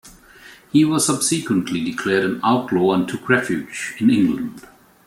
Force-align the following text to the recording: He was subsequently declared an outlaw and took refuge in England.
He 0.71 0.83
was 0.83 1.05
subsequently 1.05 1.83
declared 1.83 2.23
an 2.23 2.41
outlaw 2.43 2.93
and 2.95 3.07
took 3.07 3.29
refuge 3.29 3.93
in 3.99 4.09
England. 4.09 4.65